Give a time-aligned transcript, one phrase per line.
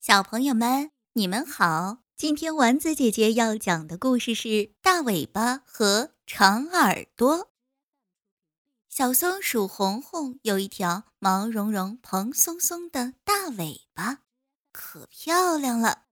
[0.00, 1.98] 小朋友们，你们好！
[2.16, 4.48] 今天丸子姐姐要讲的故事是
[4.80, 7.38] 《大尾巴和长耳朵》。
[8.88, 14.20] 小松鼠红红有一条毛茸茸、蓬松松的大尾巴，
[14.70, 16.04] 可漂亮了。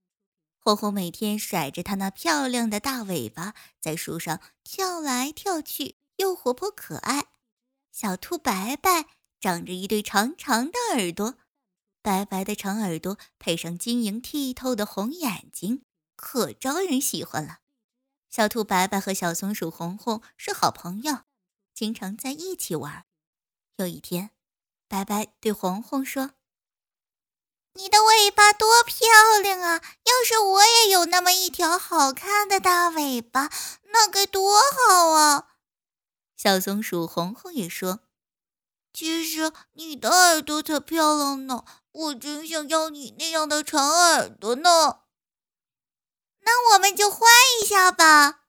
[0.58, 7.26] 红红每天甩着它那漂亮的大尾巴，在树上跳来跳去，又活泼可爱。
[7.92, 9.06] 小兔白白
[9.40, 11.36] 长着一对长长的耳朵，
[12.06, 15.82] 白白的长耳朵配上晶莹剔透的红眼睛，
[16.14, 17.58] 可招人喜欢了。
[18.30, 21.22] 小兔白白和小松鼠红红是好朋友，
[21.74, 23.06] 经常在一起玩。
[23.78, 24.30] 有一天，
[24.86, 26.30] 白白对红红说
[27.74, 29.82] ：“你的尾巴多漂亮啊！
[30.04, 33.50] 要是我也有那么一条好看的大尾巴，
[33.92, 35.48] 那该多好啊！”
[36.38, 38.02] 小松鼠红红也说
[38.94, 41.64] ：“其实你的耳朵才漂亮呢，
[41.96, 45.04] 我真想要你那样的长耳朵呢。”
[46.44, 47.28] 那我们就换
[47.60, 48.44] 一下吧。”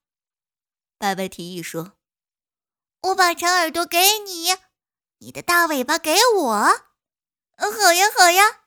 [0.99, 1.97] 白白提议说
[3.01, 4.55] ，“我把长耳朵给你，
[5.19, 6.87] 你的大尾巴给我。
[7.57, 8.63] ”“嗯好呀，好呀！”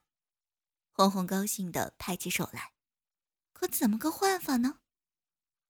[0.93, 2.73] 红红高兴地拍起手来。
[3.53, 4.81] 可怎么个换法呢？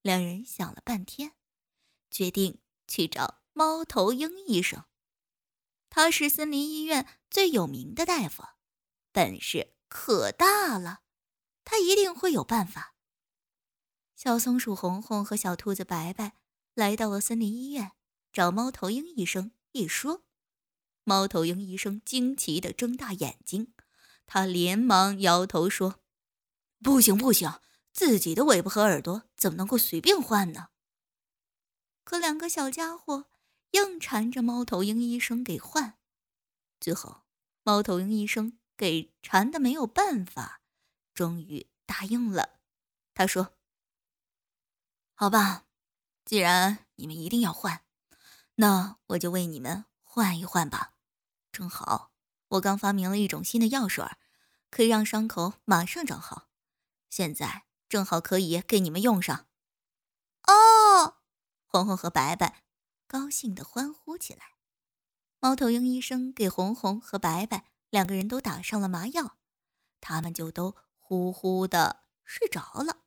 [0.02, 1.32] 两人想了半天，
[2.10, 3.40] 决定去找。
[3.52, 4.84] 猫头鹰医生，
[5.90, 8.44] 他是森林医院最有名的大夫，
[9.12, 11.00] 本事可大了，
[11.64, 12.94] 他一定会有办法。
[14.14, 16.36] 小松鼠红红和小兔子白白
[16.74, 17.92] 来到了森林医院，
[18.32, 19.52] 找猫头鹰医生。
[19.72, 20.24] 一说，
[21.04, 23.72] 猫头鹰医生惊奇地睁大眼睛，
[24.26, 26.00] 他连忙摇头说
[26.82, 27.60] ：“不行，不行，
[27.92, 30.68] 自己的尾巴和耳朵怎么能够随便换呢？”
[32.04, 33.26] 可两个小家伙。
[33.72, 35.96] 硬缠着猫头鹰医生给换，
[36.80, 37.22] 最后
[37.62, 40.62] 猫头鹰医生给缠的没有办法，
[41.12, 42.60] 终于答应了。
[43.12, 43.54] 他说
[45.12, 45.66] ：“好吧，
[46.24, 47.84] 既然你们一定要换，
[48.54, 50.94] 那我就为你们换一换吧。
[51.52, 52.14] 正好
[52.48, 54.02] 我刚发明了一种新的药水，
[54.70, 56.48] 可以让伤口马上长好，
[57.10, 59.46] 现在正好可以给你们用上。”
[60.48, 61.18] 哦，
[61.66, 62.64] 红红和白白。
[63.06, 64.54] 高兴的欢呼起来。
[65.38, 69.36] 猫头鹰医生给红红和白白两个人都打上了麻药，
[70.00, 73.04] 他们就都呼呼的睡着了。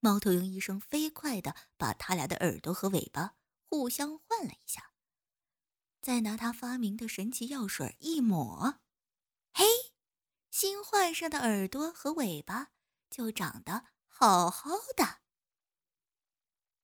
[0.00, 4.92] 猫头鹰医生飞快的把他俩的耳朵和尾巴互相换了一下，
[6.00, 8.80] 再拿他发明的神奇药水一抹，
[9.52, 9.64] 嘿，
[10.50, 12.72] 新换上的耳朵和尾巴
[13.08, 15.20] 就长得好好的。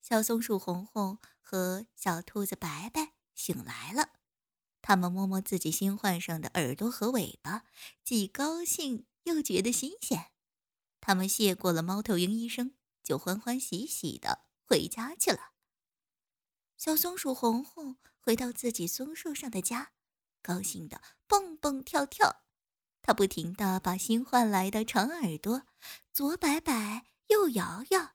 [0.01, 4.18] 小松鼠红红和小兔子白白醒来了，
[4.89, 7.65] 他们摸摸自己新换上的耳朵和尾巴，
[8.03, 10.33] 既高兴又觉得新鲜。
[10.99, 12.73] 他们谢过了猫头鹰医生，
[13.05, 15.53] 就欢欢喜喜的回家去了。
[16.79, 19.93] 小松鼠红红回到自己松树上的家，
[20.41, 22.45] 高兴的蹦蹦跳跳。
[23.03, 25.67] 它不停的把新换来的长耳朵
[26.11, 28.15] 左摆摆，右摇摇，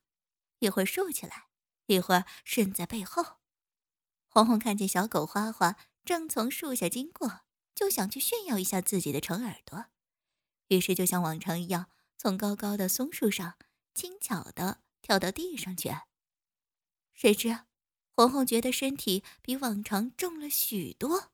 [0.58, 1.50] 一会儿竖起来。
[1.86, 3.24] 一会儿顺在背后，
[4.28, 7.42] 红红看见小狗花花正从树下经过，
[7.74, 9.86] 就想去炫耀一下自己的长耳朵，
[10.68, 13.58] 于是就像往常一样，从高高的松树上
[13.94, 15.92] 轻巧的跳到地上去。
[17.14, 17.66] 谁知
[18.16, 21.32] 红红觉得身体比往常重了许多，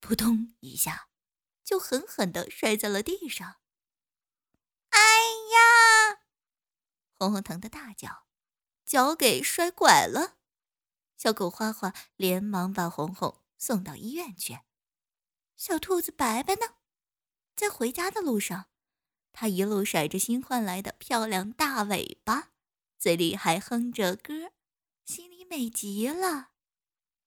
[0.00, 1.08] 扑通一下，
[1.64, 3.60] 就狠狠的摔在了地上。
[4.90, 6.20] 哎呀！
[7.18, 8.26] 红红疼得大叫。
[8.84, 10.38] 脚给摔拐了，
[11.16, 14.58] 小狗花花连忙把红红送到医院去。
[15.56, 16.78] 小兔子白白呢，
[17.54, 18.70] 在回家的路上，
[19.30, 22.52] 它一路甩着新换来的漂亮大尾巴，
[22.98, 24.52] 嘴里还哼着歌，
[25.04, 26.52] 心里美极了。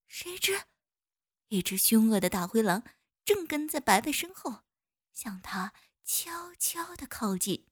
[0.07, 0.63] 谁知，
[1.49, 2.83] 一只凶恶的大灰狼
[3.23, 4.63] 正跟在白白身后，
[5.13, 5.73] 向它
[6.03, 7.67] 悄悄地靠近。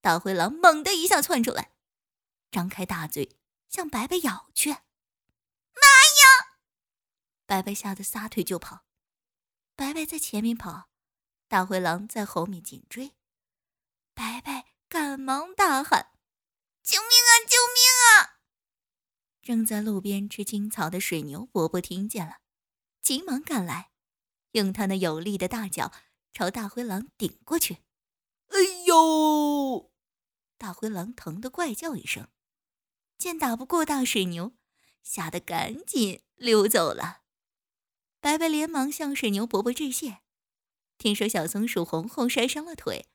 [0.00, 1.72] 大灰狼猛地一下窜出来。
[2.50, 3.36] 张开大嘴
[3.68, 4.76] 向白白咬去，
[7.50, 8.84] 白白吓得撒腿就跑。
[9.74, 10.88] 白白在前面跑，
[11.48, 13.16] 大灰狼在后面紧追。
[14.14, 16.12] 白白赶忙大喊
[16.84, 17.32] ：“救命啊！
[17.48, 18.38] 救命啊！”
[19.42, 22.36] 正在路边吃青草的水牛伯伯听见了，
[23.02, 23.90] 急忙赶来，
[24.52, 25.92] 用他那有力的大脚
[26.32, 27.78] 朝大灰狼顶过去。
[28.50, 29.90] 哎呦！
[30.56, 32.28] 大灰狼疼得怪叫一声。
[33.18, 34.56] 见打不过大水牛，
[35.02, 37.16] 吓得赶紧溜走了。
[38.20, 40.18] 白白连忙向水牛伯伯致谢。
[40.98, 43.06] 听说小松鼠红红摔伤了腿，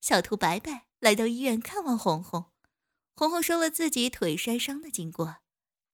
[0.00, 2.52] 小兔白白来到医院看望红红。
[3.14, 5.38] 红红说了自己腿摔伤的经过，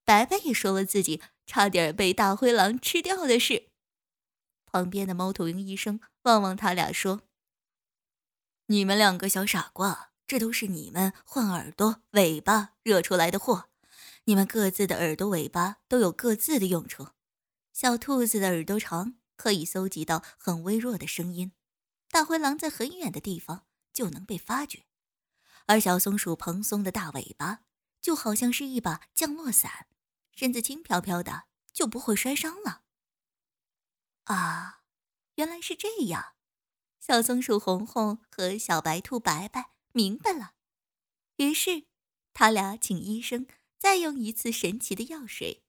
[0.05, 3.71] 白白也说了自己差点被大灰狼吃掉的事。
[4.67, 7.23] 旁边的猫头鹰医生望望他俩说
[8.69, 13.71] ：“你们两个小傻瓜，这都是你们换耳朵、尾巴惹出来的祸。
[14.25, 17.09] 你们各自的耳朵、尾巴都有各自的用处。
[17.81, 21.53] 小兔子的耳朵长，可以搜集到很微弱的声音；
[22.11, 24.87] 大灰狼在很远的地方就能被发觉。”
[25.67, 27.61] 而小松鼠蓬松的大尾巴
[28.01, 29.87] 就好像是一把降落伞，
[30.35, 32.83] 身子轻飘飘的，就不会摔伤了。
[34.25, 34.83] 啊，
[35.37, 36.33] 原来是这样！
[36.99, 40.55] 小松鼠红红和小白兔白白明白了，
[41.37, 41.85] 于是
[42.35, 43.47] 他俩请医生
[43.79, 45.63] 再用一次神奇的药水，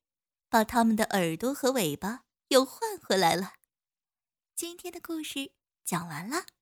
[0.50, 3.54] 把他们的耳朵和尾巴又换回来了。
[4.56, 5.52] 今天的故事
[5.86, 6.59] 讲完了。